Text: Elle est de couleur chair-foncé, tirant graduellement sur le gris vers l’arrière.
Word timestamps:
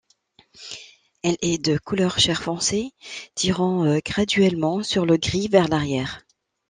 Elle 1.21 1.37
est 1.43 1.63
de 1.63 1.77
couleur 1.77 2.17
chair-foncé, 2.17 2.89
tirant 3.35 3.99
graduellement 3.99 4.81
sur 4.81 5.05
le 5.05 5.17
gris 5.17 5.47
vers 5.47 5.67
l’arrière. 5.67 6.25